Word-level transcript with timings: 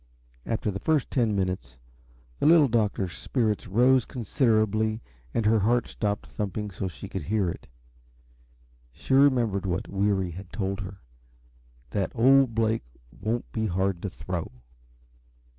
After 0.47 0.71
the 0.71 0.79
first 0.79 1.11
ten 1.11 1.35
minutes, 1.35 1.77
the 2.39 2.47
Little 2.47 2.67
Doctor's 2.67 3.15
spirits 3.15 3.67
rose 3.67 4.03
considerably 4.03 4.99
and 5.31 5.45
her 5.45 5.59
heart 5.59 5.87
stopped 5.87 6.25
thumping 6.25 6.71
so 6.71 6.87
she 6.87 7.07
could 7.07 7.21
hear 7.25 7.51
it. 7.51 7.67
She 8.91 9.13
remembered 9.13 9.67
what 9.67 9.87
Weary 9.87 10.31
had 10.31 10.51
told 10.51 10.79
her 10.79 11.01
that 11.91 12.11
"Old 12.15 12.55
Blake 12.55 12.81
won't 13.11 13.51
be 13.51 13.67
hard 13.67 14.01
to 14.01 14.09
throw." 14.09 14.51